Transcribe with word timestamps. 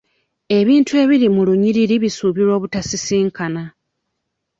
Ebintu 0.59 0.91
ebiri 1.03 1.27
mu 1.35 1.41
lunyiriri 1.47 1.95
bisuubirwa 2.03 2.53
obutasisinkana. 2.57 3.63